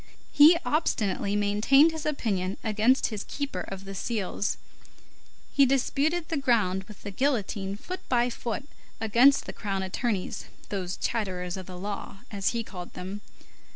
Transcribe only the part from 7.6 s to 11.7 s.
foot by foot against the crown attorneys, those chatterers of